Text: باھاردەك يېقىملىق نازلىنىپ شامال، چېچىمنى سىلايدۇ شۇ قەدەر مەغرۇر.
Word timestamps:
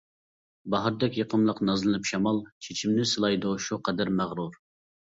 باھاردەك 0.73 1.19
يېقىملىق 1.19 1.61
نازلىنىپ 1.71 2.09
شامال، 2.13 2.43
چېچىمنى 2.69 3.09
سىلايدۇ 3.15 3.57
شۇ 3.69 3.83
قەدەر 3.89 4.17
مەغرۇر. 4.23 4.61